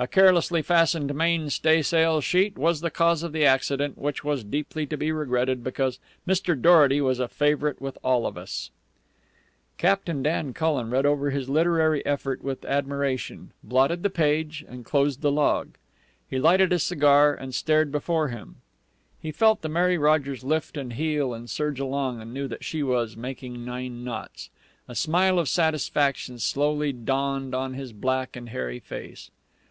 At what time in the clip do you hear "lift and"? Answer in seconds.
20.44-20.92